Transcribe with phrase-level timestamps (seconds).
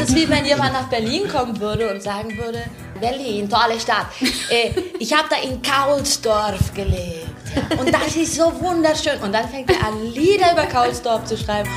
[0.00, 2.64] ist wie wenn jemand nach Berlin kommen würde und sagen würde,
[3.00, 4.06] Berlin, tolle Stadt.
[4.50, 7.28] Äh, ich habe da in Kaulsdorf gelebt.
[7.78, 9.20] Und das ist so wunderschön.
[9.22, 11.70] Und dann fängt er an, Lieder über Kaulsdorf zu schreiben.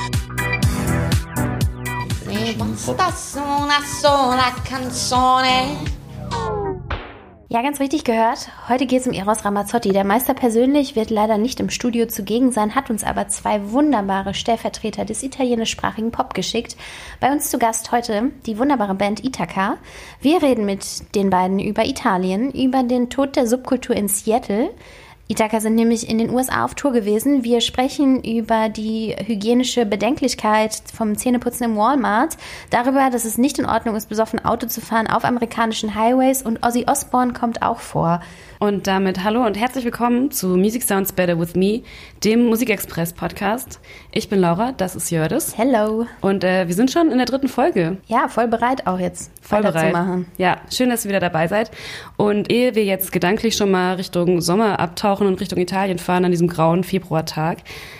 [2.26, 2.56] Ne
[2.96, 5.93] basta una sola canzone.
[7.54, 8.48] Ja, ganz richtig gehört.
[8.68, 9.90] Heute geht es um Eros Ramazzotti.
[9.90, 14.34] Der Meister persönlich wird leider nicht im Studio zugegen sein, hat uns aber zwei wunderbare
[14.34, 16.74] Stellvertreter des italienischsprachigen Pop geschickt.
[17.20, 19.76] Bei uns zu Gast heute die wunderbare Band Ithaka.
[20.20, 24.70] Wir reden mit den beiden über Italien, über den Tod der Subkultur in Seattle,
[25.34, 27.42] Ithaka sind nämlich in den USA auf Tour gewesen.
[27.42, 32.36] Wir sprechen über die hygienische Bedenklichkeit vom Zähneputzen im Walmart,
[32.70, 36.64] darüber, dass es nicht in Ordnung ist, besoffen Auto zu fahren auf amerikanischen Highways und
[36.64, 38.20] Ozzy Osbourne kommt auch vor.
[38.64, 41.82] Und damit hallo und herzlich willkommen zu Music Sounds Better With Me,
[42.24, 43.78] dem Musikexpress Podcast.
[44.10, 45.58] Ich bin Laura, das ist Jördis.
[45.58, 46.06] Hello.
[46.22, 47.98] Und äh, wir sind schon in der dritten Folge.
[48.06, 49.92] Ja, voll bereit auch jetzt voll bereit.
[49.92, 50.28] machen.
[50.38, 51.72] Ja, schön, dass ihr wieder dabei seid.
[52.16, 56.30] Und ehe wir jetzt gedanklich schon mal Richtung Sommer abtauchen und Richtung Italien fahren an
[56.30, 57.58] diesem grauen Februartag,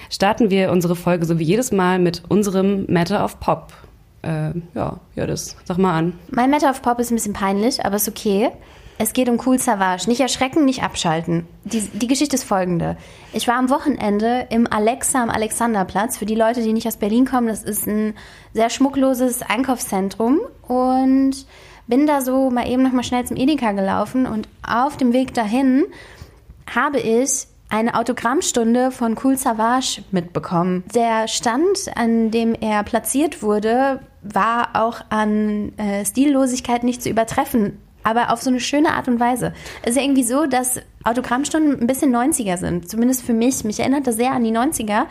[0.08, 3.74] starten wir unsere Folge so wie jedes Mal mit unserem Matter of Pop.
[4.22, 6.18] Äh, ja, Jördis, sag mal an.
[6.30, 8.50] Mein Matter of Pop ist ein bisschen peinlich, aber ist okay.
[8.96, 10.08] Es geht um Cool Savage.
[10.08, 11.46] Nicht erschrecken, nicht abschalten.
[11.64, 12.96] Die, die Geschichte ist folgende.
[13.32, 16.16] Ich war am Wochenende im Alexa am Alexanderplatz.
[16.16, 18.14] Für die Leute, die nicht aus Berlin kommen, das ist ein
[18.52, 20.40] sehr schmuckloses Einkaufszentrum.
[20.68, 21.46] Und
[21.86, 24.26] bin da so mal eben noch mal schnell zum Edeka gelaufen.
[24.26, 25.84] Und auf dem Weg dahin
[26.72, 30.84] habe ich eine Autogrammstunde von Cool Savage mitbekommen.
[30.94, 37.80] Der Stand, an dem er platziert wurde, war auch an äh, Stillosigkeit nicht zu übertreffen
[38.04, 39.52] aber auf so eine schöne Art und Weise.
[39.82, 43.64] Es ist ja irgendwie so, dass Autogrammstunden ein bisschen 90er sind, zumindest für mich.
[43.64, 45.06] Mich erinnert das sehr an die 90er.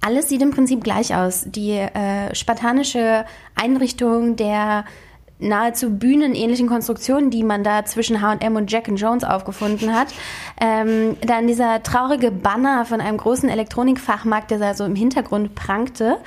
[0.00, 1.44] Alles sieht im Prinzip gleich aus.
[1.46, 3.24] Die äh, spartanische
[3.54, 4.84] Einrichtung der
[5.40, 10.08] nahezu bühnenähnlichen Konstruktionen, die man da zwischen H&M und Jack Jones aufgefunden hat.
[10.60, 16.18] Ähm, dann dieser traurige Banner von einem großen Elektronikfachmarkt, der da so im Hintergrund prangte.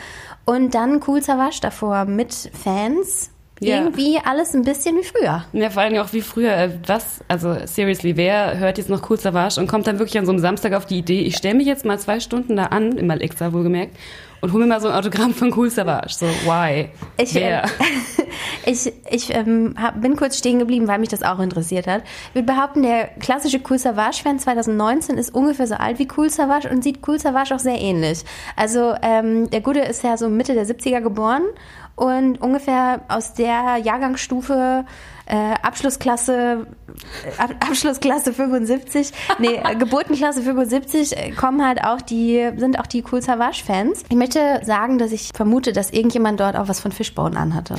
[0.46, 3.32] Und dann Cool Savage davor mit Fans,
[3.68, 3.78] ja.
[3.78, 5.46] irgendwie alles ein bisschen wie früher.
[5.54, 6.52] Ja, vor allem auch wie früher.
[6.52, 10.26] Äh, was, also seriously, wer hört jetzt noch Cool Savage und kommt dann wirklich an
[10.26, 12.98] so einem Samstag auf die Idee, ich stelle mich jetzt mal zwei Stunden da an,
[12.98, 13.96] im Alexa wohlgemerkt,
[14.42, 16.14] und hol mir mal so ein Autogramm von Cool Savage.
[16.16, 16.90] So, why?
[17.18, 17.62] Ich, äh,
[18.66, 22.02] ich, ich ähm, hab, bin kurz stehen geblieben, weil mich das auch interessiert hat.
[22.30, 26.68] Ich würde behaupten, der klassische Cool Savage-Fan 2019 ist ungefähr so alt wie Cool Savage
[26.70, 28.24] und sieht Cool Savage auch sehr ähnlich.
[28.56, 31.44] Also ähm, der Gute ist ja so Mitte der 70er geboren
[31.96, 34.86] und ungefähr aus der Jahrgangsstufe
[35.26, 36.68] äh, Abschlussklasse
[37.24, 43.04] äh, Ab Abschlussklasse 75, nee, Geburtenklasse 75 äh, kommen halt auch die, sind auch die
[43.10, 44.04] Cool Savage Fans.
[44.10, 47.76] Ich möchte sagen, dass ich vermute, dass irgendjemand dort auch was von Fishbone anhatte.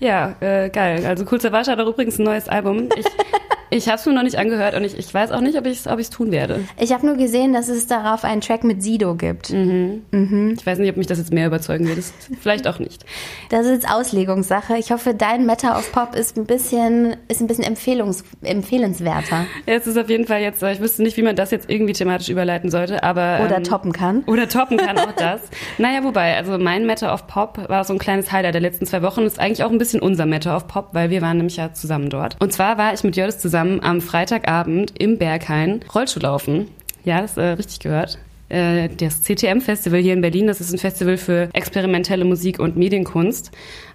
[0.00, 1.04] Ja, äh, geil.
[1.06, 2.88] Also Cool Savage hat auch übrigens ein neues Album.
[2.96, 3.04] Ich,
[3.70, 5.78] ich habe es mir noch nicht angehört und ich, ich weiß auch nicht, ob ich
[5.78, 6.60] es ob tun werde.
[6.78, 9.50] Ich habe nur gesehen, dass es darauf einen Track mit Sido gibt.
[9.50, 10.02] Mhm.
[10.10, 10.54] Mhm.
[10.58, 11.98] Ich weiß nicht, ob mich das jetzt mehr überzeugen wird.
[12.40, 13.04] vielleicht auch nicht.
[13.50, 14.76] Das ist jetzt Auslegungssache.
[14.76, 19.46] Ich hoffe, dein Meta of Pop ist ein bisschen, ist ein bisschen empfehlungs, empfehlenswerter.
[19.66, 21.92] Ja, es ist auf jeden Fall jetzt, ich wüsste nicht, wie man das jetzt irgendwie
[21.92, 23.40] thematisch überleiten sollte, aber.
[23.44, 24.24] Oder ähm, toppen kann.
[24.26, 25.40] Oder toppen kann auch das.
[25.78, 29.02] naja, wobei, also mein Meta of Pop war so ein kleines Highlight der letzten zwei
[29.02, 29.22] Wochen.
[29.22, 32.10] Ist eigentlich auch ein bisschen unser Meta of Pop, weil wir waren nämlich ja zusammen
[32.10, 32.36] dort.
[32.40, 36.68] Und zwar war ich mit Jördis zusammen zusammen am Freitagabend im Berghain Rollschuh laufen.
[37.04, 38.18] Ja, das äh, richtig gehört.
[38.48, 43.50] Äh, das CTM-Festival hier in Berlin, das ist ein Festival für experimentelle Musik und Medienkunst,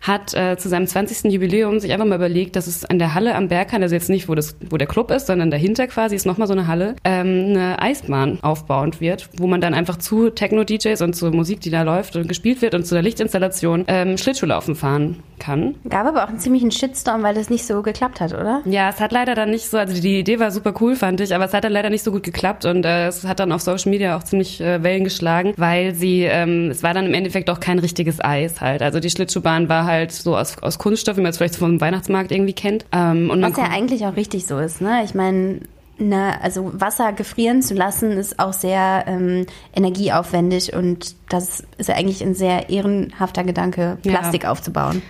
[0.07, 1.31] hat äh, zu seinem 20.
[1.31, 4.29] Jubiläum sich einfach mal überlegt, dass es an der Halle am Berghain, also jetzt nicht,
[4.29, 7.47] wo, das, wo der Club ist, sondern dahinter quasi ist nochmal so eine Halle, ähm,
[7.49, 11.81] eine Eisbahn aufbauend wird, wo man dann einfach zu Techno-DJs und zur Musik, die da
[11.81, 15.75] läuft und gespielt wird und zu der Lichtinstallation ähm, Schlittschuhlaufen fahren kann.
[15.89, 18.61] Gab aber auch einen ziemlichen Shitstorm, weil das nicht so geklappt hat, oder?
[18.65, 21.33] Ja, es hat leider dann nicht so, also die Idee war super cool, fand ich,
[21.33, 23.61] aber es hat dann leider nicht so gut geklappt und äh, es hat dann auf
[23.61, 27.49] Social Media auch ziemlich äh, Wellen geschlagen, weil sie, ähm, es war dann im Endeffekt
[27.49, 28.81] auch kein richtiges Eis halt.
[28.81, 32.31] Also die Schlittschuhbahn war halt so aus, aus Kunststoff, wie man es vielleicht vom Weihnachtsmarkt
[32.31, 32.85] irgendwie kennt.
[32.91, 35.03] Ähm, und Was ja eigentlich auch richtig so ist, ne?
[35.03, 35.59] Ich meine,
[35.97, 41.95] na, also Wasser gefrieren zu lassen, ist auch sehr ähm, energieaufwendig und das ist ja
[41.95, 44.51] eigentlich ein sehr ehrenhafter Gedanke, Plastik ja.
[44.51, 45.01] aufzubauen.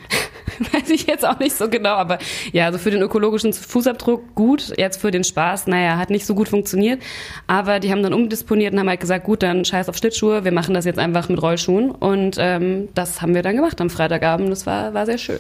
[0.74, 2.20] weiß ich jetzt auch nicht so genau, aber
[2.52, 6.36] ja, also für den ökologischen Fußabdruck gut, jetzt für den Spaß, naja, hat nicht so
[6.36, 7.02] gut funktioniert,
[7.48, 10.52] aber die haben dann umdisponiert und haben halt gesagt, gut, dann scheiß auf Schlittschuhe, wir
[10.52, 14.50] machen das jetzt einfach mit Rollschuhen und ähm, das haben wir dann gemacht am Freitagabend,
[14.52, 15.40] das war, war sehr schön.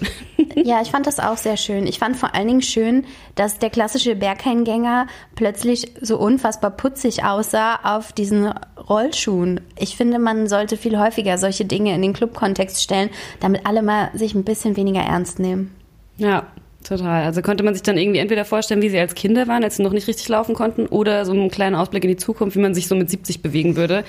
[0.65, 1.85] Ja, ich fand das auch sehr schön.
[1.85, 3.05] Ich fand vor allen Dingen schön,
[3.35, 8.53] dass der klassische Bergheimgänger plötzlich so unfassbar putzig aussah auf diesen
[8.89, 9.61] Rollschuhen.
[9.77, 13.09] Ich finde, man sollte viel häufiger solche Dinge in den Clubkontext stellen,
[13.39, 15.75] damit alle mal sich ein bisschen weniger ernst nehmen.
[16.17, 16.47] Ja,
[16.87, 17.23] Total.
[17.23, 19.83] Also konnte man sich dann irgendwie entweder vorstellen, wie sie als Kinder waren, als sie
[19.83, 22.75] noch nicht richtig laufen konnten, oder so einen kleinen Ausblick in die Zukunft, wie man
[22.75, 24.03] sich so mit 70 bewegen würde,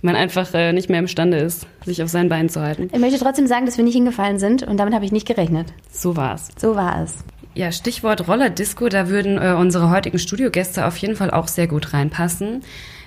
[0.00, 2.88] wenn man einfach äh, nicht mehr imstande ist, sich auf seinen Beinen zu halten.
[2.92, 5.72] Ich möchte trotzdem sagen, dass wir nicht hingefallen sind und damit habe ich nicht gerechnet.
[5.90, 6.48] So war es.
[6.56, 7.16] So war es.
[7.54, 11.92] Ja, Stichwort Rollerdisco, da würden äh, unsere heutigen Studiogäste auf jeden Fall auch sehr gut
[11.92, 12.62] reinpassen.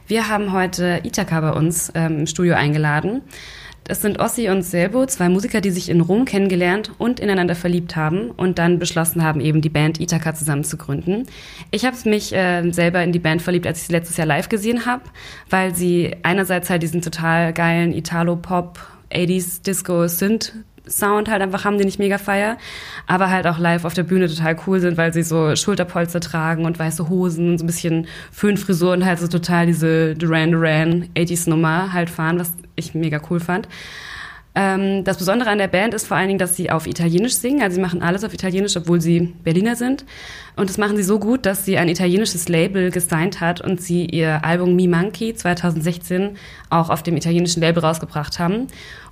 [0.06, 3.22] Wir haben heute Itaka bei uns ähm, im Studio eingeladen.
[3.86, 7.98] Das sind Ossi und Selbo, zwei Musiker, die sich in Rom kennengelernt und ineinander verliebt
[7.98, 11.26] haben und dann beschlossen haben, eben die Band Ithaka zusammen zu gründen.
[11.72, 14.48] Ich habe mich äh, selber in die Band verliebt, als ich sie letztes Jahr live
[14.48, 15.04] gesehen habe,
[15.50, 18.80] weil sie einerseits halt diesen total geilen Italo-Pop,
[19.12, 20.54] 80s Disco Synth
[20.88, 22.58] Sound halt einfach haben, den ich mega feier,
[23.08, 26.66] aber halt auch live auf der Bühne total cool sind, weil sie so Schulterpolster tragen
[26.66, 31.08] und weiße Hosen und so ein bisschen Föhnfrisur und halt so total diese Duran Duran
[31.16, 33.68] 80s Nummer halt fahren, was ich mega cool fand.
[34.56, 37.64] Ähm, das Besondere an der Band ist vor allen Dingen, dass sie auf Italienisch singen.
[37.64, 40.06] Also sie machen alles auf Italienisch, obwohl sie Berliner sind.
[40.56, 44.06] Und das machen sie so gut, dass sie ein italienisches Label gesigned hat und sie
[44.06, 46.38] ihr Album Mi Monkey 2016
[46.70, 48.68] auch auf dem italienischen Label rausgebracht haben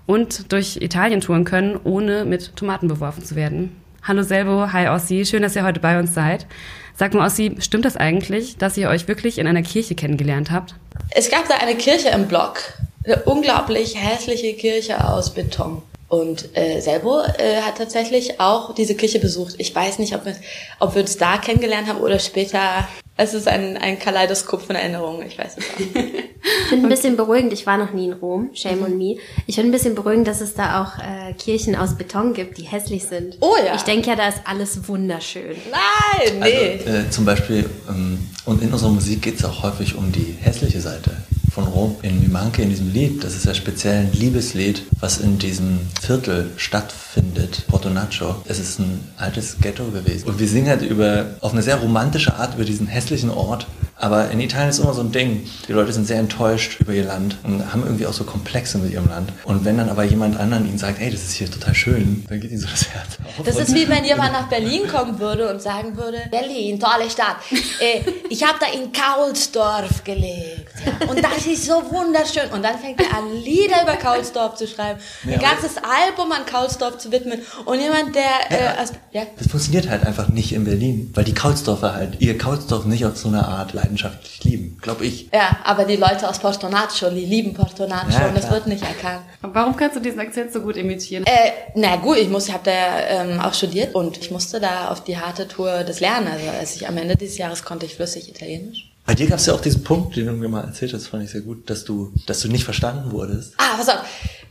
[0.05, 3.75] und durch Italien touren können, ohne mit Tomaten beworfen zu werden.
[4.03, 6.47] Hallo Selvo, hi Ossi, schön, dass ihr heute bei uns seid.
[6.95, 10.75] Sag mal, Ossi, stimmt das eigentlich, dass ihr euch wirklich in einer Kirche kennengelernt habt?
[11.11, 12.59] Es gab da eine Kirche im Block,
[13.03, 15.81] eine unglaublich hässliche Kirche aus Beton.
[16.11, 19.55] Und äh, Selbo äh, hat tatsächlich auch diese Kirche besucht.
[19.59, 20.35] Ich weiß nicht, ob wir,
[20.81, 22.85] ob wir uns da kennengelernt haben oder später.
[23.15, 25.25] Es ist ein, ein Kaleidoskop von Erinnerungen.
[25.25, 25.79] Ich weiß es auch.
[25.79, 27.53] ich finde ein bisschen beruhigend.
[27.53, 28.49] Ich war noch nie in Rom.
[28.53, 29.19] Shame on me.
[29.47, 32.63] Ich finde ein bisschen beruhigend, dass es da auch äh, Kirchen aus Beton gibt, die
[32.63, 33.37] hässlich sind.
[33.39, 33.75] Oh ja.
[33.75, 35.55] Ich denke ja, da ist alles wunderschön.
[35.71, 36.79] Nein, nee.
[36.85, 40.35] Also, äh, zum Beispiel, ähm, und in unserer Musik geht es auch häufig um die
[40.41, 41.15] hässliche Seite
[41.51, 43.23] von Rom in Mimanke, in diesem Lied.
[43.23, 48.41] Das ist ja speziell ein Liebeslied, was in diesem Viertel stattfindet, Porto Nacho.
[48.45, 50.29] Es ist ein altes Ghetto gewesen.
[50.29, 53.67] Und wir singen halt über, auf eine sehr romantische Art über diesen hässlichen Ort.
[54.01, 55.47] Aber in Italien ist immer so ein Ding.
[55.67, 58.91] Die Leute sind sehr enttäuscht über ihr Land und haben irgendwie auch so Komplexe mit
[58.91, 59.31] ihrem Land.
[59.43, 62.39] Und wenn dann aber jemand anderen ihnen sagt, ey, das ist hier total schön, dann
[62.39, 63.45] geht ihnen so das Herz auf.
[63.45, 67.37] Das ist wie wenn jemand nach Berlin kommen würde und sagen würde, Berlin, tolle Stadt.
[67.79, 70.71] Äh, ich habe da in Kaulsdorf gelebt.
[71.09, 72.49] Und das ist so wunderschön.
[72.53, 74.99] Und dann fängt er an, Lieder über Kaulsdorf zu schreiben.
[75.25, 77.41] Ein ganzes Album an Kaulsdorf zu widmen.
[77.65, 78.23] Und jemand, der...
[78.49, 79.23] Äh, ja, aus, ja?
[79.37, 83.17] Das funktioniert halt einfach nicht in Berlin, weil die Kaulsdorfer halt ihr Kaulsdorf nicht auf
[83.17, 85.29] so eine Art leidenschaftlich lieben, glaube ich.
[85.33, 88.67] Ja, aber die Leute aus Porto Nacho, die lieben Porto Nacho Ja, und das wird
[88.67, 89.21] nicht erkannt.
[89.41, 91.25] Warum kannst du diesen Akzent so gut imitieren?
[91.25, 94.89] Äh, na gut, ich muss, ich habe da ähm, auch studiert und ich musste da
[94.89, 96.27] auf die harte Tour des Lernen.
[96.27, 98.90] Also als ich am Ende dieses Jahres konnte ich flüssig Italienisch.
[99.11, 101.25] Bei dir gab es ja auch diesen Punkt, den du mir mal erzählt hast, fand
[101.25, 103.55] ich sehr gut, dass du, dass du nicht verstanden wurdest.
[103.57, 103.97] Ah, pass auf.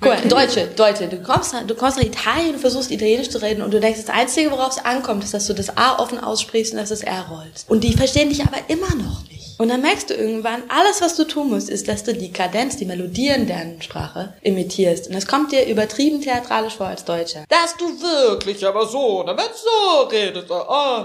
[0.03, 3.41] Guck mal, Deutsche, Deutsche, du kommst, nach- du kommst nach Italien und versuchst Italienisch zu
[3.41, 6.19] reden und du denkst, das Einzige, worauf es ankommt, ist, dass du das A offen
[6.23, 7.71] aussprichst und dass das R rollst.
[7.71, 9.59] Und die verstehen dich aber immer noch nicht.
[9.59, 12.77] Und dann merkst du irgendwann, alles, was du tun musst, ist, dass du die Kadenz,
[12.77, 15.07] die Melodien deren Sprache imitierst.
[15.07, 17.45] Und das kommt dir übertrieben theatralisch vor als Deutscher.
[17.49, 20.49] Dass du wirklich aber so, damit so redest.
[20.51, 21.05] Oh,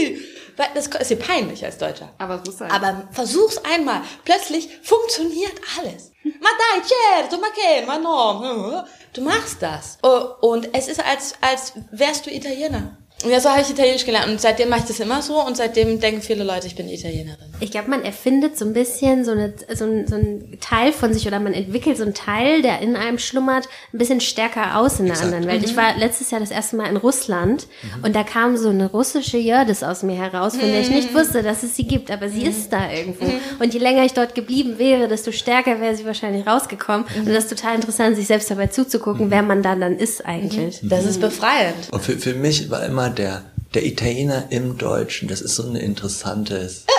[0.00, 0.18] i.
[0.58, 2.10] Weil Das ist dir peinlich als Deutscher.
[2.18, 2.70] Aber es muss sein.
[2.70, 4.02] Aber versuch's einmal.
[4.24, 6.10] Plötzlich funktioniert alles.
[6.24, 8.84] Ma dai, certo, ma che, ma no.
[9.12, 9.98] Du machst das.
[10.02, 12.98] Oh, Und es ist, als, als wärst du Italiener.
[13.22, 14.28] Und ja, so habe ich Italienisch gelernt.
[14.28, 15.40] Und seitdem mache ich das immer so.
[15.40, 17.47] Und seitdem denken viele Leute, ich bin Italienerin.
[17.60, 21.12] Ich glaube, man erfindet so ein bisschen so, eine, so, ein, so ein Teil von
[21.12, 25.00] sich oder man entwickelt so einen Teil, der in einem schlummert, ein bisschen stärker aus
[25.00, 25.32] in der Exakt.
[25.32, 25.64] anderen Welt.
[25.64, 27.66] Ich war letztes Jahr das erste Mal in Russland
[28.02, 31.42] und da kam so eine russische Jördis aus mir heraus, von der ich nicht wusste,
[31.42, 33.26] dass es sie gibt, aber sie ist da irgendwo.
[33.58, 37.06] Und je länger ich dort geblieben wäre, desto stärker wäre sie wahrscheinlich rausgekommen.
[37.16, 40.80] Und das ist total interessant, sich selbst dabei zuzugucken, wer man dann dann ist eigentlich.
[40.82, 41.74] Das ist befreiend.
[41.90, 43.42] Und für, für mich war immer der,
[43.74, 46.84] der Italiener im Deutschen, das ist so ein interessantes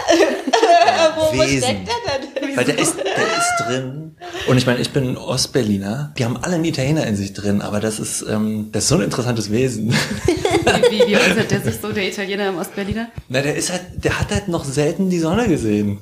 [1.16, 1.64] Wo, wo Wesen.
[1.64, 2.58] steckt der denn?
[2.58, 4.16] Weil der ist, der ist drin.
[4.48, 6.14] Und ich meine, ich bin Ostberliner.
[6.18, 8.96] Die haben alle einen Italiener in sich drin, aber das ist, ähm, das ist so
[8.96, 9.94] ein interessantes Wesen.
[10.90, 13.10] Wie, wie äußert der sich so, der Italiener im Ostberliner?
[13.28, 16.00] Na, der ist halt, der hat halt noch selten die Sonne gesehen.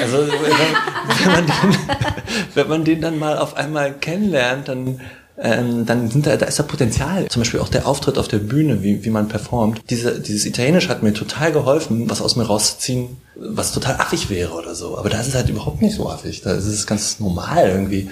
[0.00, 1.78] Also wenn, wenn, man den,
[2.54, 5.00] wenn man den dann mal auf einmal kennenlernt, dann
[5.42, 7.26] ähm, dann sind da, da ist da Potenzial.
[7.28, 9.80] Zum Beispiel auch der Auftritt auf der Bühne, wie, wie man performt.
[9.88, 14.52] Diese, dieses Italienisch hat mir total geholfen, was aus mir rauszuziehen, was total affig wäre
[14.52, 14.98] oder so.
[14.98, 16.42] Aber da ist es halt überhaupt nicht so affig.
[16.42, 18.10] Da ist es ganz normal irgendwie.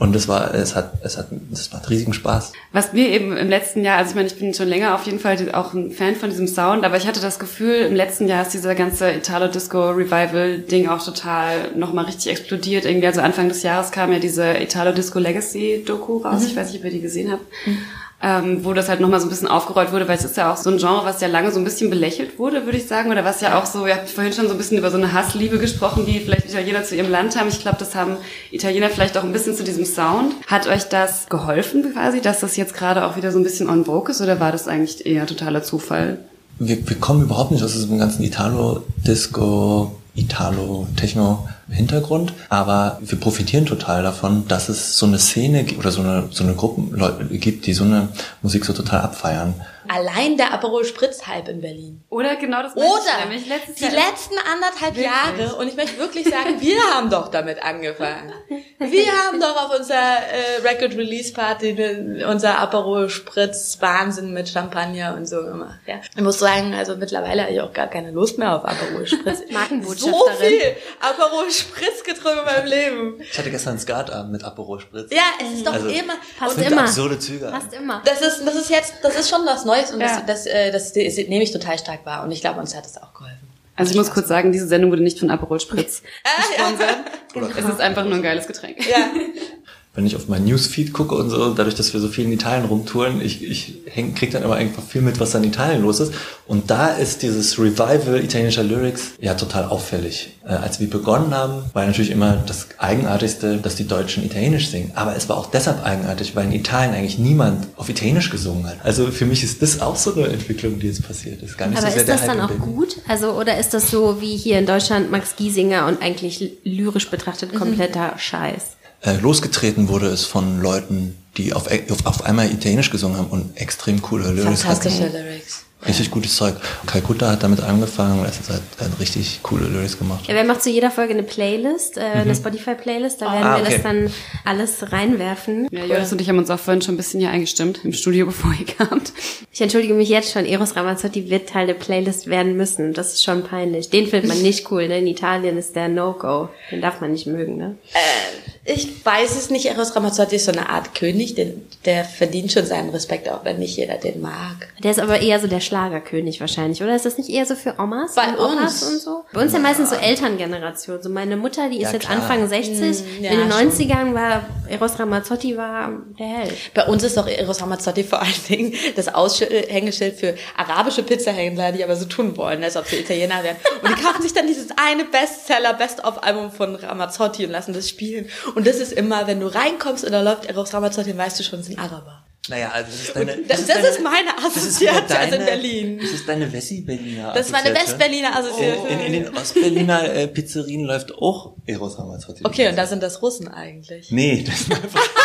[0.00, 2.54] Und es war, es hat, es hat, es macht riesigen Spaß.
[2.72, 5.18] Was mir eben im letzten Jahr, also ich meine, ich bin schon länger auf jeden
[5.18, 8.40] Fall auch ein Fan von diesem Sound, aber ich hatte das Gefühl, im letzten Jahr
[8.40, 12.86] ist dieser ganze Italo-Disco-Revival-Ding auch total nochmal richtig explodiert.
[12.86, 16.40] Irgendwie, also Anfang des Jahres kam ja diese Italo-Disco-Legacy-Doku raus.
[16.40, 16.46] Mhm.
[16.46, 17.44] Ich weiß nicht, ob ihr die gesehen habt.
[17.66, 17.76] Mhm
[18.22, 20.56] ähm, wo das halt nochmal so ein bisschen aufgerollt wurde, weil es ist ja auch
[20.56, 23.24] so ein Genre, was ja lange so ein bisschen belächelt wurde, würde ich sagen, oder
[23.24, 25.58] was ja auch so, ihr habt vorhin schon so ein bisschen über so eine Hassliebe
[25.58, 27.48] gesprochen, die vielleicht Italiener zu ihrem Land haben.
[27.48, 28.16] Ich glaube, das haben
[28.50, 30.34] Italiener vielleicht auch ein bisschen zu diesem Sound.
[30.46, 33.86] Hat euch das geholfen quasi, dass das jetzt gerade auch wieder so ein bisschen on
[33.86, 36.18] vogue ist, oder war das eigentlich eher totaler Zufall?
[36.58, 44.02] Wir, wir kommen überhaupt nicht aus diesem ganzen Italo-Disco, Italo-Techno Hintergrund, aber wir profitieren total
[44.02, 46.96] davon, dass es so eine Szene oder so eine, so eine Gruppen
[47.40, 48.08] gibt, die so eine
[48.42, 49.54] Musik so total abfeiern.
[49.92, 52.04] Allein der Aperol Spritz Hype in Berlin.
[52.10, 52.86] Oder genau das Oder
[53.28, 55.04] die Jahr letzten anderthalb wirklich?
[55.04, 58.32] Jahre und ich möchte wirklich sagen, wir haben doch damit angefangen.
[58.78, 61.76] Wir haben doch auf unserer äh, Record Release Party
[62.24, 65.80] unser Aperol Spritz Wahnsinn mit Champagner und so gemacht.
[65.86, 65.96] Ja.
[66.14, 69.40] Ich muss sagen, also mittlerweile habe ich auch gar keine Lust mehr auf Aperol Spritz.
[69.96, 73.20] So viel Aperol Spritz getrunken in meinem Leben.
[73.20, 75.10] Ich hatte gestern einen Skatabend mit Aperol Spritz.
[75.12, 76.14] Ja, es ist doch also, immer.
[76.38, 76.82] Passt immer.
[76.82, 77.46] absurde Züge.
[77.46, 78.02] Passt immer.
[78.04, 80.06] Das ist, das ist jetzt, das ist schon was Neues und ja.
[80.06, 82.74] das, das, äh, das, das, das nehme ich total stark wahr und ich glaube, uns
[82.74, 83.48] hat das auch geholfen.
[83.76, 86.02] Also ich muss kurz sagen, diese Sendung wurde nicht von Aperol Spritz
[86.36, 86.98] gesponsert.
[87.34, 87.42] Ja.
[87.58, 88.86] Es ist einfach nur ein geiles Getränk.
[88.86, 88.98] Ja.
[89.92, 92.64] wenn ich auf mein Newsfeed gucke und so, dadurch, dass wir so viel in Italien
[92.66, 95.98] rumtouren, ich, ich häng, krieg dann immer einfach viel mit, was da in Italien los
[95.98, 96.12] ist.
[96.46, 100.38] Und da ist dieses Revival italienischer Lyrics ja total auffällig.
[100.44, 104.92] Äh, als wir begonnen haben, war natürlich immer das Eigenartigste, dass die Deutschen Italienisch singen.
[104.94, 108.76] Aber es war auch deshalb eigenartig, weil in Italien eigentlich niemand auf Italienisch gesungen hat.
[108.84, 111.58] Also für mich ist das auch so eine Entwicklung, die jetzt passiert ist.
[111.58, 112.98] Gar nicht Aber so sehr ist das dann auch gut?
[113.08, 117.52] Also, oder ist das so wie hier in Deutschland Max Giesinger und eigentlich lyrisch betrachtet
[117.56, 118.18] kompletter mhm.
[118.18, 118.62] Scheiß?
[119.02, 123.56] Äh, losgetreten wurde es von Leuten, die auf, auf, auf einmal Italienisch gesungen haben und
[123.56, 125.12] extrem coole Lyrics Fantastische hatten.
[125.12, 125.64] Lyrics.
[125.86, 126.56] Richtig gutes Zeug.
[126.84, 130.26] Kalkutta hat damit angefangen und es hat, hat richtig coole Lyrics gemacht.
[130.26, 132.20] Ja, wir machen zu jeder Folge eine Playlist, äh, mhm.
[132.20, 133.22] eine Spotify-Playlist.
[133.22, 133.64] Da werden ah, okay.
[133.64, 134.12] wir das dann
[134.44, 135.68] alles reinwerfen.
[135.70, 138.26] Ja, Jonas und ich haben uns auch vorhin schon ein bisschen hier eingestimmt im Studio,
[138.26, 139.14] bevor ihr kamt.
[139.50, 142.92] Ich entschuldige mich jetzt schon, Eros Ramazzotti wird Teil der Playlist werden müssen.
[142.92, 143.88] Das ist schon peinlich.
[143.88, 144.98] Den findet man nicht cool, ne?
[144.98, 146.50] In Italien ist der No-Go.
[146.70, 147.78] Den darf man nicht mögen, ne?
[147.94, 149.66] Äh, ich weiß es nicht.
[149.66, 153.58] Eros Ramazzotti ist so eine Art König, den, der verdient schon seinen Respekt, auch wenn
[153.58, 154.72] nicht jeder den mag.
[154.82, 156.94] Der ist aber eher so der Schlagerkönig wahrscheinlich, oder?
[156.94, 158.82] Ist das nicht eher so für Omas Bei und uns.
[158.82, 159.24] und so?
[159.32, 161.02] Bei uns ja, ja meistens so Elterngeneration.
[161.02, 162.20] So meine Mutter, die ist ja, jetzt klar.
[162.20, 162.80] Anfang 60.
[162.80, 166.74] Mm, ja, in den 90ern war Eros Ramazzotti war der Held.
[166.74, 171.84] Bei uns ist doch Eros Ramazzotti vor allen Dingen das Aushängeschild für arabische Pizzahändler, die
[171.84, 173.56] aber so tun wollen, als ob sie Italiener wären.
[173.82, 178.28] Und die kaufen sich dann dieses eine Bestseller, Best-of-Album von Ramazzotti und lassen das spielen.
[178.54, 181.44] Und das ist immer, wenn du reinkommst und da läuft Eros Ramazzotti, dann weißt du
[181.44, 182.24] schon, es sind Araber.
[182.48, 183.36] Naja, also das ist deine.
[183.36, 185.98] Das, das, ist, deine, ist meine Assoziation deine, in Berlin.
[186.00, 188.88] Das ist deine Wessi-Berliner Das ist meine West-Berliner Assoziation.
[188.88, 192.42] In, in, den Ost-Berliner äh, Pizzerien läuft auch Eros Ramazzotti.
[192.44, 194.10] Okay, und da sind das Russen eigentlich.
[194.10, 195.19] Nee, das sind einfach, das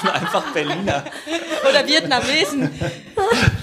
[0.00, 1.04] sind einfach Berliner.
[1.68, 2.70] Oder Vietnamesen.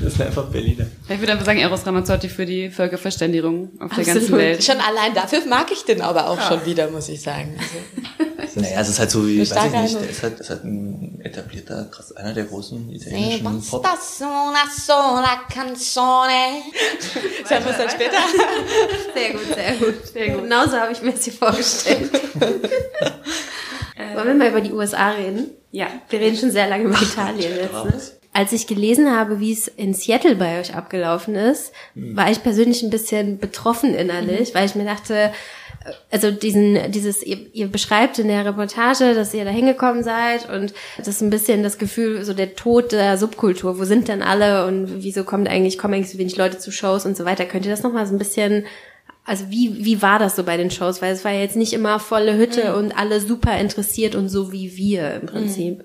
[0.02, 0.86] Das sind einfach Berliner.
[1.08, 4.08] Ich würde einfach sagen, Eros Ramazzotti für die Völkerverständigung auf Absolut.
[4.08, 4.64] der ganzen Welt.
[4.64, 6.48] Schon allein dafür mag ich den aber auch ja.
[6.48, 7.58] schon wieder, muss ich sagen.
[8.38, 10.64] Also, naja, es ist halt so wie, weiß ich nicht, der ist halt, ist halt
[10.64, 13.84] ein etablierter, krass, einer der großen italienischen Pop.
[13.84, 16.64] Das una sola canzone.
[17.48, 18.18] Sagen wir es dann später?
[19.14, 20.08] Sehr gut, sehr gut.
[20.08, 20.44] Sehr gut.
[20.44, 22.12] Genauso habe ich mir das hier vorgestellt.
[24.16, 25.50] Wollen wir mal über die USA reden?
[25.72, 25.88] Ja.
[26.10, 27.94] Wir reden schon sehr lange über Italien jetzt, ne?
[28.34, 32.18] Als ich gelesen habe, wie es in Seattle bei euch abgelaufen ist, mhm.
[32.18, 34.58] war ich persönlich ein bisschen betroffen innerlich, mhm.
[34.58, 35.32] weil ich mir dachte,
[36.12, 40.74] also diesen, dieses, ihr, ihr beschreibt in der Reportage, dass ihr da hingekommen seid und
[40.98, 43.80] das ist ein bisschen das Gefühl, so der Tod der Subkultur.
[43.80, 47.06] Wo sind denn alle und wieso kommt eigentlich, kommen eigentlich so wenig Leute zu Shows
[47.06, 47.46] und so weiter?
[47.46, 48.66] Könnt ihr das nochmal so ein bisschen
[49.26, 51.02] also wie, wie war das so bei den Shows?
[51.02, 52.78] Weil es war ja jetzt nicht immer volle Hütte mhm.
[52.78, 55.80] und alle super interessiert und so wie wir im Prinzip.
[55.80, 55.84] Mhm.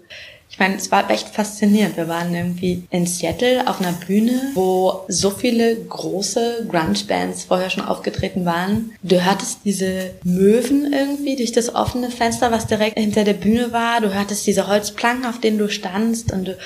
[0.51, 1.97] Ich meine, es war echt faszinierend.
[1.97, 7.85] Wir waren irgendwie in Seattle auf einer Bühne, wo so viele große Grunge-Bands vorher schon
[7.85, 8.91] aufgetreten waren.
[9.05, 14.01] Du hörtest diese Möwen irgendwie durch das offene Fenster, was direkt hinter der Bühne war.
[14.01, 16.59] Du hörtest diese Holzplanken, auf denen du standst und du,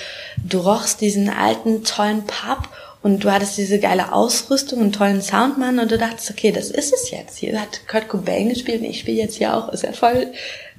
[0.43, 2.71] du rochst diesen alten, tollen Pub
[3.05, 6.95] und du hattest diese geile Ausrüstung und tollen Soundmann und du dachtest, okay, das ist
[6.95, 7.37] es jetzt.
[7.37, 9.69] Hier hat Kurt Cobain gespielt und ich spiele jetzt hier auch.
[9.69, 10.33] Ist ja voll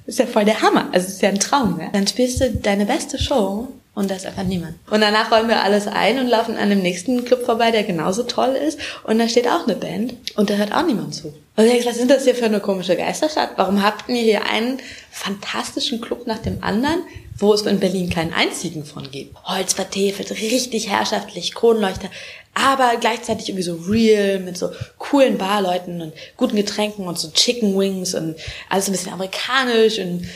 [0.06, 0.88] ist ja voll der Hammer.
[0.92, 1.78] Also ist ja ein Traum.
[1.80, 1.88] Ja?
[1.92, 4.74] Dann spielst du deine beste Show Und da ist einfach niemand.
[4.90, 8.24] Und danach räumen wir alles ein und laufen an dem nächsten Club vorbei, der genauso
[8.24, 8.78] toll ist.
[9.04, 11.28] Und da steht auch eine Band und da hört auch niemand zu.
[11.28, 13.52] Und du denkst, was ist das hier für eine komische Geisterstadt?
[13.56, 17.04] Warum habt ihr hier einen fantastischen Club nach dem anderen,
[17.38, 19.34] wo es in Berlin keinen einzigen von gibt?
[19.44, 22.10] Holz vertefelt, richtig herrschaftlich, Kronleuchter,
[22.56, 27.78] aber gleichzeitig irgendwie so real mit so coolen Barleuten und guten Getränken und so Chicken
[27.78, 28.34] Wings und
[28.70, 30.26] alles ein bisschen amerikanisch und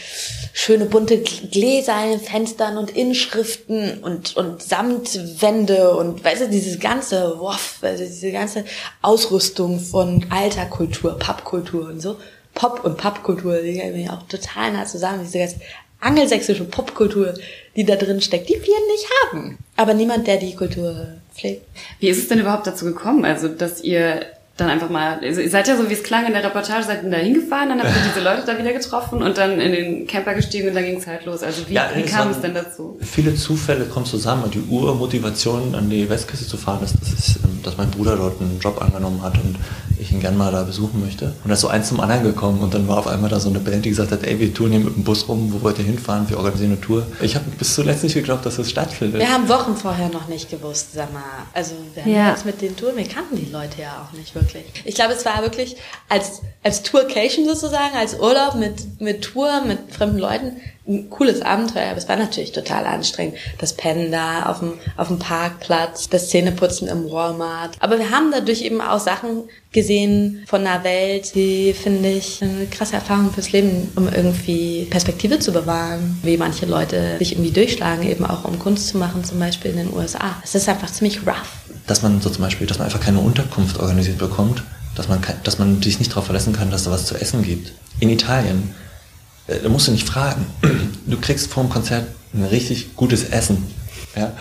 [0.53, 6.79] schöne bunte Gläser in den Fenstern und Inschriften und, und Samtwände und weißt du, dieses
[6.79, 8.67] ganze, woff, also diese ganze
[9.00, 12.17] Ausrüstung von alter Kultur, Pappkultur und so.
[12.53, 15.61] Pop- und Pappkultur, die gehen ja auch total nah zusammen, diese ganze
[16.00, 17.35] angelsächsische Popkultur,
[17.76, 19.59] die da drin steckt, die wir nicht haben.
[19.76, 21.64] Aber niemand, der die Kultur pflegt.
[21.99, 23.25] Wie ist es denn überhaupt dazu gekommen?
[23.25, 24.23] Also, dass ihr
[24.57, 27.02] dann einfach mal, also ihr seid ja so, wie es klang in der Reportage, seid
[27.02, 30.07] ihr da hingefahren, dann habt ihr diese Leute da wieder getroffen und dann in den
[30.07, 31.42] Camper gestiegen und dann ging es halt los.
[31.42, 32.99] Also wie, Ja, wie kam es denn dazu?
[33.00, 37.37] Viele Zufälle kommen zusammen und die Urmotivation an die Westküste zu fahren ist, das ist,
[37.37, 39.57] ähm, dass mein Bruder dort einen Job angenommen hat und
[40.00, 41.26] ich ihn gern mal da besuchen möchte.
[41.45, 43.49] Und da ist so eins zum anderen gekommen und dann war auf einmal da so
[43.49, 45.78] eine Band, die gesagt hat, ey, wir touren hier mit dem Bus rum, wo wollt
[45.78, 46.28] ihr hinfahren?
[46.28, 47.07] Wir organisieren eine Tour.
[47.21, 49.21] Ich habe bis zuletzt nicht geglaubt, dass das stattfindet.
[49.21, 51.23] Wir haben Wochen vorher noch nicht gewusst, sag mal.
[51.54, 52.30] Also wir haben Ja.
[52.30, 54.64] jetzt mit den Touren, wir kannten die Leute ja auch nicht wirklich.
[54.85, 55.76] Ich glaube, es war wirklich
[56.09, 60.52] als, als Tourcation sozusagen, als Urlaub mit, mit Tour, mit fremden Leuten,
[60.90, 61.90] ein cooles Abenteuer.
[61.90, 63.37] Aber es war natürlich total anstrengend.
[63.59, 67.76] Das Pennen da auf dem, auf dem Parkplatz, das Zähneputzen im Walmart.
[67.80, 72.66] Aber wir haben dadurch eben auch Sachen gesehen von einer Welt, die, finde ich, eine
[72.66, 78.09] krasse Erfahrung fürs Leben, um irgendwie Perspektive zu bewahren, wie manche Leute sich irgendwie durchschlagen,
[78.09, 80.37] eben auch um Kunst zu machen, zum Beispiel in den USA.
[80.42, 81.61] Es ist einfach ziemlich rough.
[81.87, 84.62] dass man so zum Beispiel, dass man einfach keine Unterkunft organisiert bekommt,
[84.94, 87.73] dass man, dass man sich nicht darauf verlassen kann, dass da was zu essen gibt.
[88.00, 88.75] In Italien,
[89.62, 90.47] da musst du nicht fragen.
[91.07, 93.66] Du kriegst vor dem Konzert ein richtig gutes Essen.
[94.16, 94.23] Ja?
[94.23, 94.33] Ja.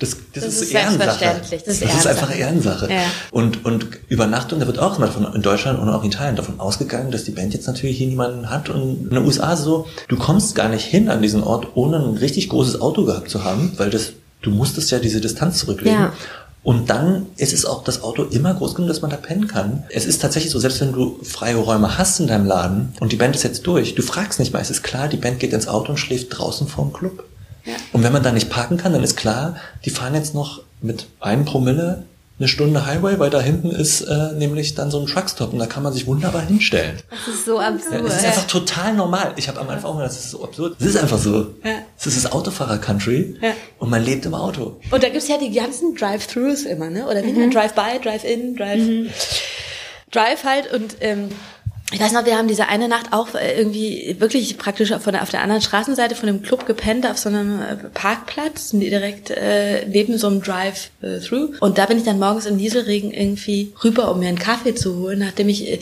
[0.00, 1.18] Das, das, Das ist, ist Ehrensache.
[1.18, 1.62] selbstverständlich.
[1.64, 2.90] Das ist Das ist einfach Ehrensache.
[2.92, 3.02] Ja.
[3.30, 6.58] Und, und Übernachtung, da wird auch immer von, in Deutschland und auch in Italien davon
[6.58, 8.68] ausgegangen, dass die Band jetzt natürlich hier niemanden hat.
[8.68, 12.16] Und in den USA so, du kommst gar nicht hin an diesen Ort, ohne ein
[12.16, 15.98] richtig großes Auto gehabt zu haben, weil das, du musstest ja diese Distanz zurücklegen.
[16.00, 16.12] Ja.
[16.62, 19.84] Und dann ist es auch das Auto immer groß genug, dass man da pennen kann.
[19.88, 23.16] Es ist tatsächlich so, selbst wenn du freie Räume hast in deinem Laden und die
[23.16, 25.68] Band ist jetzt durch, du fragst nicht mal, es ist klar, die Band geht ins
[25.68, 27.24] Auto und schläft draußen vorm Club.
[27.64, 27.74] Ja.
[27.92, 31.06] Und wenn man da nicht parken kann, dann ist klar, die fahren jetzt noch mit
[31.20, 32.04] einem Promille
[32.40, 35.66] eine Stunde Highway, weil da hinten ist äh, nämlich dann so ein Truckstop und da
[35.66, 36.96] kann man sich wunderbar hinstellen.
[37.10, 37.92] Das ist so absurd.
[37.92, 39.34] Ja, es ist einfach total normal.
[39.36, 40.76] Ich habe am Anfang auch gedacht, das ist so absurd.
[40.80, 41.54] Es ist einfach so.
[41.62, 41.72] Ja.
[41.98, 43.52] Es ist das Autofahrer-Country Ja.
[43.78, 44.80] und man lebt im Auto.
[44.90, 47.06] Und da gibt's ja die ganzen Drive-Thrus immer, ne?
[47.06, 47.50] Oder wie mhm.
[47.50, 49.12] Drive-by, Drive-in, Drive...
[50.10, 51.28] Drive halt und ähm,
[51.92, 55.22] ich weiß noch, wir haben diese eine Nacht auch äh, irgendwie wirklich praktisch von der,
[55.22, 59.86] auf der anderen Straßenseite von dem Club gepennt, auf so einem äh, Parkplatz, direkt äh,
[59.86, 61.56] neben so einem Drive-Through.
[61.60, 64.98] Und da bin ich dann morgens im Nieselregen irgendwie rüber, um mir einen Kaffee zu
[64.98, 65.80] holen, nachdem ich, äh,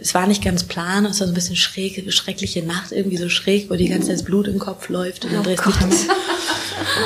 [0.00, 3.28] es war nicht ganz plan, es war so ein bisschen schräg, schreckliche Nacht, irgendwie so
[3.28, 5.82] schräg, wo die ganze Zeit das Blut im Kopf läuft und dann drehst du dich
[5.82, 5.90] um.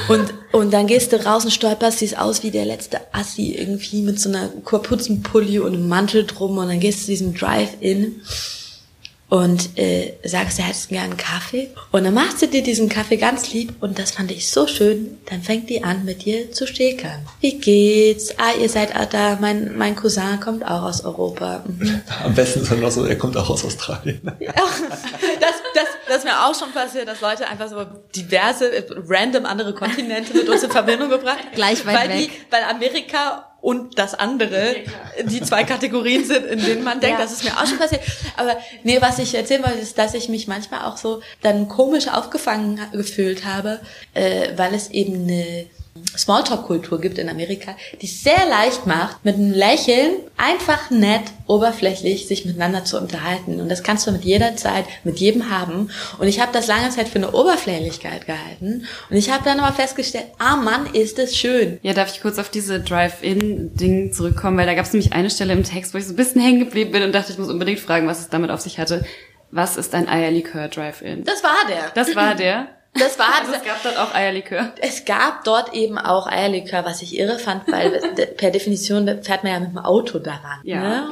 [0.08, 4.02] Und, und dann gehst du raus und stolperst, siehst aus wie der letzte Assi irgendwie
[4.02, 8.17] mit so einer Kapuzenpulli und einem Mantel drum und dann gehst du zu diesem Drive-In
[9.28, 11.68] und äh, sagst, du hättest gern einen Kaffee.
[11.92, 15.18] Und dann machst du dir diesen Kaffee ganz lieb und das fand ich so schön.
[15.26, 17.26] Dann fängt die an, mit dir zu stäkern.
[17.40, 18.34] Wie geht's?
[18.38, 21.62] Ah, ihr seid ah, da, mein, mein Cousin kommt auch aus Europa.
[21.66, 22.00] Mhm.
[22.24, 24.20] Am besten ist er noch so, er kommt auch aus Australien.
[24.40, 24.52] Ja,
[25.40, 29.44] das, das, das ist mir auch schon passiert, dass Leute einfach so diverse, äh, random
[29.44, 31.38] andere Kontinente mit uns in Verbindung gebracht.
[31.54, 32.30] Gleich weit weil weg.
[32.30, 34.76] Die, weil Amerika und das andere
[35.24, 37.24] die zwei Kategorien sind, in denen man denkt, Ja.
[37.24, 38.02] das ist mir auch schon passiert.
[38.36, 42.08] Aber nee, was ich erzählen wollte, ist, dass ich mich manchmal auch so dann komisch
[42.08, 43.80] aufgefangen gefühlt habe,
[44.14, 45.66] äh, weil es eben eine
[46.16, 52.26] Smalltalk-Kultur gibt in Amerika, die es sehr leicht macht, mit einem Lächeln einfach nett, oberflächlich
[52.26, 53.60] sich miteinander zu unterhalten.
[53.60, 55.90] Und das kannst du mit jeder Zeit, mit jedem haben.
[56.18, 58.86] Und ich habe das lange Zeit für eine Oberflächlichkeit gehalten.
[59.10, 61.78] Und ich habe dann aber festgestellt, ah Mann, ist es schön.
[61.82, 65.52] Ja, darf ich kurz auf diese Drive-In-Ding zurückkommen, weil da gab es nämlich eine Stelle
[65.52, 67.80] im Text, wo ich so ein bisschen hängen geblieben bin und dachte, ich muss unbedingt
[67.80, 69.04] fragen, was es damit auf sich hatte.
[69.50, 71.24] Was ist ein Eierlikör Drive-In?
[71.24, 71.90] Das war der.
[71.94, 72.68] Das war der.
[72.98, 74.72] Das war Also es gab dort auch Eierlikör.
[74.80, 78.00] Es gab dort eben auch Eierlikör, was ich irre fand, weil
[78.36, 80.60] per Definition fährt man ja mit dem Auto daran.
[80.62, 80.80] Ja.
[80.80, 81.10] Ne?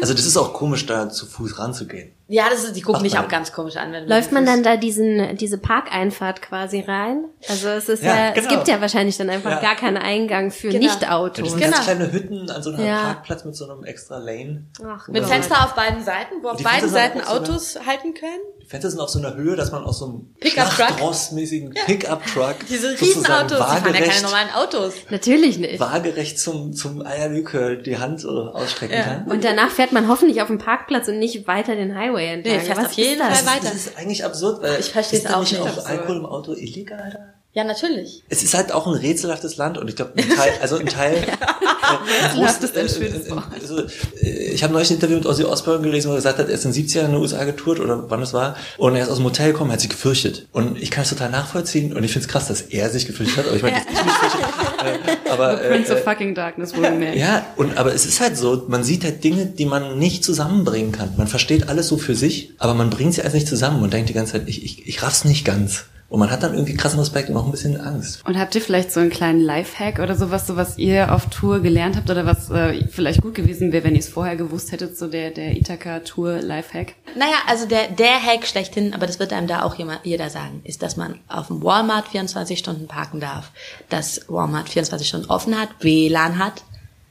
[0.00, 2.12] Also das ist auch komisch, da zu Fuß ranzugehen.
[2.30, 3.90] Ja, das ist, die gucken Ach, mich auch ganz komisch an.
[3.90, 7.24] Wenn Läuft man dann da diesen, diese Parkeinfahrt quasi rein?
[7.48, 8.48] Also es ist Ja, ja, es genau.
[8.50, 9.60] gibt ja wahrscheinlich dann einfach Ja.
[9.60, 10.84] gar keinen Eingang für Genau.
[10.84, 11.38] Ja, Nicht-Autos.
[11.44, 11.72] das sind Genau.
[11.72, 13.02] ganz kleine Hütten an so einem Ja.
[13.02, 14.64] Parkplatz mit so einem extra Lane.
[14.86, 15.24] Ach, Mit.
[15.24, 18.40] Fenster auf beiden Seiten, wo auf beiden Seiten auch so eine- Autos halten können.
[18.62, 20.74] Die Fenster sind auf so einer Höhe, dass man aus so einem Pickup-Truck?
[20.74, 24.92] Schlachtrossmäßigen Pickup-Truck Diese sozusagen Riesenautos, die fahren ja keine waagerecht, normalen Autos.
[25.08, 25.80] Natürlich nicht.
[25.80, 29.02] waagerecht zum, zum Eierlikör die Hand so ausstrecken Ja.
[29.04, 29.24] kann.
[29.24, 32.56] Und danach fährt man hoffentlich auf dem Parkplatz und nicht weiter den Highway entlang.
[32.56, 33.40] Nee, fährst Was auf jeden ist das?
[33.40, 33.64] Fall weiter.
[33.64, 35.86] Das ist eigentlich absurd, weil Ich versteh's ist da auch nicht nicht auch.
[35.86, 37.34] Alkohol im Auto illegal da?
[37.58, 38.22] Ja, natürlich.
[38.28, 41.14] Es ist halt auch ein rätselhaftes Land und ich glaube, ein Teil, also ein Teil.
[41.26, 43.46] äh, Rätselhaft ist ein äh, äh, Wort.
[43.52, 43.82] Also,
[44.22, 46.54] äh, ich habe neulich ein Interview mit Ozzy Osbourne gelesen, wo er gesagt hat, er
[46.54, 49.08] ist in den 70ern in den USA getourt oder wann es war und er ist
[49.08, 50.46] aus dem Hotel gekommen, hat sich gefürchtet.
[50.52, 53.38] Und ich kann es total nachvollziehen und ich finde es krass, dass er sich gefürchtet
[53.38, 54.38] hat, aber ich meine, dass ich mich fürchte.
[54.38, 57.16] Äh, aber, äh, Prince of äh, fucking Darkness, wohlgemerkt.
[57.16, 60.92] ja, und aber es ist halt so, man sieht halt Dinge, die man nicht zusammenbringen
[60.92, 61.14] kann.
[61.16, 64.08] Man versteht alles so für sich, aber man bringt sie alles nicht zusammen und denkt
[64.08, 65.86] die ganze Zeit, ich, ich, ich raff's nicht ganz.
[66.10, 68.26] Und man hat dann irgendwie krassen Respekt und auch ein bisschen Angst.
[68.26, 71.60] Und habt ihr vielleicht so einen kleinen Lifehack oder sowas, so was ihr auf Tour
[71.60, 74.96] gelernt habt oder was äh, vielleicht gut gewesen wäre, wenn ihr es vorher gewusst hättet,
[74.96, 76.94] so der, der Ithaka-Tour Lifehack?
[77.14, 80.62] Naja, also der, der Hack schlechthin, aber das wird einem da auch jemand, jeder sagen,
[80.64, 83.50] ist, dass man auf dem Walmart 24 Stunden parken darf,
[83.90, 86.64] dass Walmart 24 Stunden offen hat, WLAN hat.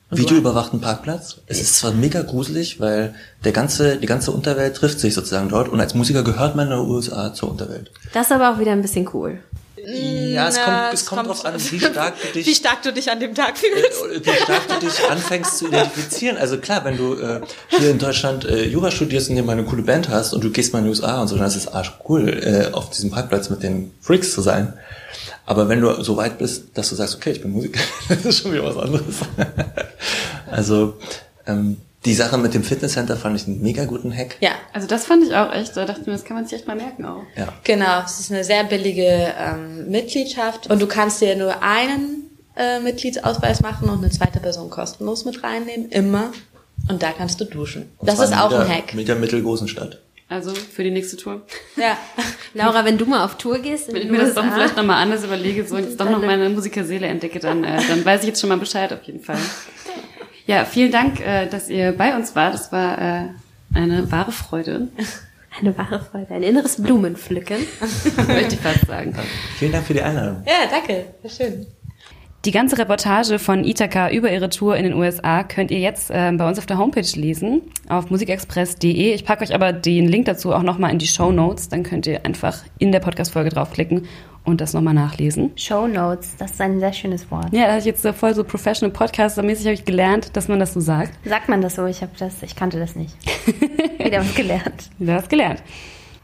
[0.10, 1.38] Videoüberwachten Parkplatz.
[1.48, 5.68] Es ist zwar mega gruselig, weil der ganze, die ganze Unterwelt trifft sich sozusagen dort
[5.68, 7.92] und als Musiker gehört man in den USA zur Unterwelt.
[8.14, 9.40] Das ist aber auch wieder ein bisschen cool.
[9.90, 12.92] Ja, es Na, kommt, es kommt drauf an, wie stark du dich wie stark du
[12.92, 14.04] dich an dem Tag fühlst.
[14.04, 16.38] äh, wie stark du dich anfängst zu identifizieren.
[16.38, 19.64] Also klar, wenn du äh, hier in Deutschland äh, Jura studierst und hier mal eine
[19.66, 21.68] coole Band hast und du gehst mal in die USA und so, dann ist es
[21.68, 24.74] arsch cool, äh, auf diesem Parkplatz mit den Freaks zu sein.
[25.48, 27.80] Aber wenn du so weit bist, dass du sagst, okay, ich bin Musiker,
[28.10, 29.16] das ist schon wieder was anderes.
[30.52, 30.96] also
[31.46, 34.36] ähm, die Sache mit dem Fitnesscenter fand ich einen mega guten Hack.
[34.40, 36.58] Ja, Also das fand ich auch echt, da dachte ich mir, das kann man sich
[36.60, 37.24] echt mal merken auch.
[37.36, 37.48] Ja.
[37.64, 38.02] genau.
[38.06, 43.62] Es ist eine sehr billige ähm, Mitgliedschaft und du kannst dir nur einen äh, Mitgliedsausweis
[43.62, 46.32] machen und eine zweite Person kostenlos mit reinnehmen, immer.
[46.90, 47.90] Und da kannst du duschen.
[47.98, 48.94] Und das ist auch jeder- ein Hack.
[48.94, 50.00] Mit der mittelgroßen Stadt.
[50.30, 51.44] Also für die nächste Tour.
[51.78, 51.98] Ja.
[52.54, 55.02] Laura, wenn du mal auf Tour gehst, in Wenn ich mir das doch vielleicht nochmal
[55.02, 58.28] anders überlege so, und jetzt doch noch meine Musikerseele entdecke, dann, äh, dann weiß ich
[58.28, 59.40] jetzt schon mal Bescheid auf jeden Fall.
[60.46, 62.54] Ja, vielen Dank, äh, dass ihr bei uns wart.
[62.54, 63.28] Das war äh,
[63.74, 64.90] eine wahre Freude,
[65.60, 67.58] eine wahre Freude, ein inneres Blumenpflücken.
[68.28, 69.16] möchte ich fast sagen.
[69.58, 70.44] Vielen Dank für die Einladung.
[70.46, 71.06] Ja, danke.
[71.22, 71.68] War schön.
[72.46, 76.32] Die ganze Reportage von Ithaka über ihre Tour in den USA könnt ihr jetzt äh,
[76.32, 79.14] bei uns auf der Homepage lesen, auf musikexpress.de.
[79.14, 81.68] Ich packe euch aber den Link dazu auch nochmal in die Show Notes.
[81.68, 84.08] Dann könnt ihr einfach in der Podcast-Folge draufklicken
[84.46, 85.52] und das nochmal nachlesen.
[85.58, 87.52] Show Notes, das ist ein sehr schönes Wort.
[87.52, 90.74] Ja, da hatte ich jetzt voll so Professional Podcaster-mäßig habe ich gelernt, dass man das
[90.74, 91.12] so sagt.
[91.28, 91.86] Sagt man das so?
[91.86, 93.14] Ich habe das, ich kannte das nicht.
[93.98, 94.90] Wieder was gelernt.
[95.00, 95.62] Du hast gelernt.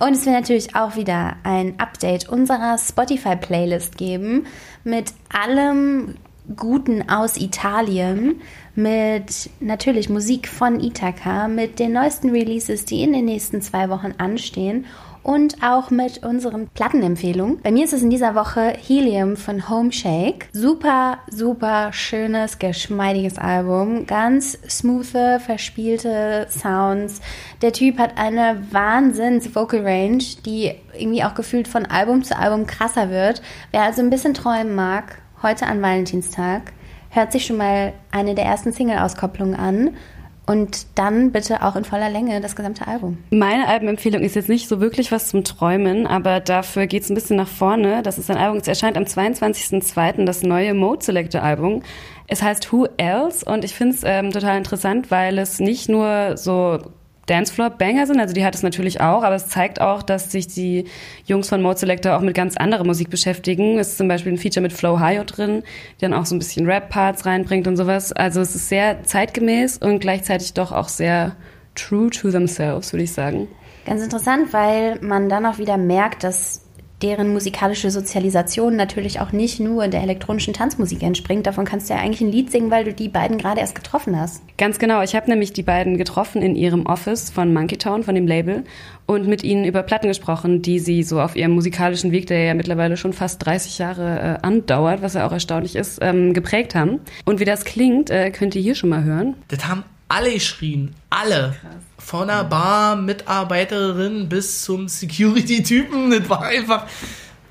[0.03, 4.45] Und es wird natürlich auch wieder ein Update unserer Spotify-Playlist geben
[4.83, 6.15] mit allem
[6.57, 8.41] Guten aus Italien,
[8.75, 14.13] mit natürlich Musik von Ithaka, mit den neuesten Releases, die in den nächsten zwei Wochen
[14.17, 14.87] anstehen
[15.23, 17.61] und auch mit unseren Plattenempfehlungen.
[17.61, 20.47] Bei mir ist es in dieser Woche Helium von Homeshake.
[20.51, 24.05] Super, super schönes, geschmeidiges Album.
[24.05, 27.21] Ganz smoothe, verspielte Sounds.
[27.61, 33.09] Der Typ hat eine Wahnsinns-Vocal Range, die irgendwie auch gefühlt von Album zu Album krasser
[33.09, 33.41] wird.
[33.71, 36.73] Wer also ein bisschen träumen mag, heute an Valentinstag,
[37.09, 39.95] hört sich schon mal eine der ersten Single-Auskopplungen an.
[40.45, 43.17] Und dann bitte auch in voller Länge das gesamte Album.
[43.29, 47.37] Meine Albenempfehlung ist jetzt nicht so wirklich was zum Träumen, aber dafür geht's ein bisschen
[47.37, 48.03] nach vorne.
[48.03, 50.25] Das ist ein Album, es erscheint am 22.02.
[50.25, 51.81] das neue Mode Selector Album.
[52.27, 56.35] Es heißt Who Else und ich finde es ähm, total interessant, weil es nicht nur
[56.35, 56.79] so
[57.25, 60.85] Dancefloor-Banger sind, also die hat es natürlich auch, aber es zeigt auch, dass sich die
[61.25, 63.79] Jungs von Mode Selector auch mit ganz anderer Musik beschäftigen.
[63.79, 65.63] Es ist zum Beispiel ein Feature mit Flo Hayo drin,
[65.97, 68.11] die dann auch so ein bisschen Rap-Parts reinbringt und sowas.
[68.11, 71.35] Also es ist sehr zeitgemäß und gleichzeitig doch auch sehr
[71.75, 73.47] true to themselves, würde ich sagen.
[73.85, 76.62] Ganz interessant, weil man dann auch wieder merkt, dass
[77.03, 81.45] deren musikalische Sozialisation natürlich auch nicht nur der elektronischen Tanzmusik entspringt.
[81.45, 84.19] Davon kannst du ja eigentlich ein Lied singen, weil du die beiden gerade erst getroffen
[84.19, 84.41] hast.
[84.57, 85.01] Ganz genau.
[85.01, 88.63] Ich habe nämlich die beiden getroffen in ihrem Office von Monkey Town, von dem Label,
[89.05, 92.53] und mit ihnen über Platten gesprochen, die sie so auf ihrem musikalischen Weg, der ja
[92.53, 97.01] mittlerweile schon fast 30 Jahre äh, andauert, was ja auch erstaunlich ist, ähm, geprägt haben.
[97.25, 99.35] Und wie das klingt, äh, könnt ihr hier schon mal hören.
[99.49, 100.93] Das haben alle geschrien.
[101.09, 101.55] Alle.
[101.97, 106.11] Von der Bar-Mitarbeiterin bis zum Security-Typen.
[106.19, 106.85] Das war einfach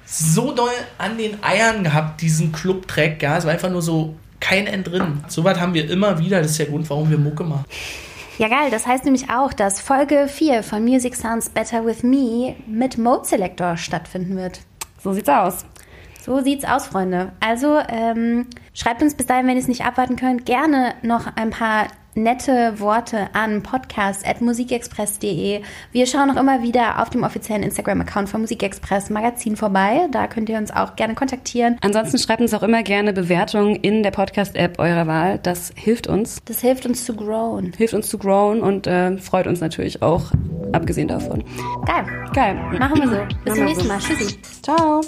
[0.07, 3.21] so doll an den Eiern gehabt, diesen Club-Track.
[3.23, 5.25] Ja, es war einfach nur so kein End drin.
[5.29, 6.41] So was haben wir immer wieder.
[6.41, 7.65] Das ist der Grund, warum wir Mucke machen.
[8.39, 8.71] Ja, geil.
[8.71, 13.27] Das heißt nämlich auch, dass Folge 4 von Music Sounds Better With Me mit Mode
[13.27, 14.61] Selector stattfinden wird.
[15.03, 15.65] So sieht's aus.
[16.25, 17.33] So sieht's aus, Freunde.
[17.41, 21.51] Also ähm, schreibt uns bis dahin, wenn ihr es nicht abwarten könnt, gerne noch ein
[21.51, 25.63] paar nette Worte an podcast.musikexpress.de.
[25.93, 30.09] Wir schauen auch immer wieder auf dem offiziellen Instagram-Account von Musikexpress Magazin vorbei.
[30.11, 31.77] Da könnt ihr uns auch gerne kontaktieren.
[31.81, 35.39] Ansonsten schreibt uns auch immer gerne Bewertungen in der Podcast-App eurer Wahl.
[35.43, 36.39] Das hilft uns.
[36.45, 37.73] Das hilft uns zu growen.
[37.77, 40.31] Hilft uns zu growen und äh, freut uns natürlich auch,
[40.73, 41.45] abgesehen davon.
[41.87, 42.05] Geil.
[42.35, 42.55] Geil.
[42.79, 43.17] Machen wir so.
[43.45, 43.89] Bis Machen zum nächsten.
[43.89, 43.99] Mal.
[43.99, 44.39] Tschüssi.
[44.63, 45.01] Ciao.